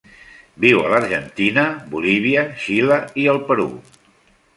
Viu 0.63 0.79
a 0.83 0.87
l'Argentina, 0.93 1.65
Bolívia, 1.91 2.47
Xile 2.65 2.97
i 3.25 3.27
el 3.35 3.39
Perú. 3.51 3.67